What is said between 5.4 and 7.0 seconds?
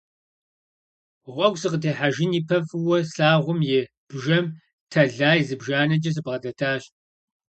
зыбжанэкӀэ сыбгъэдэтащ.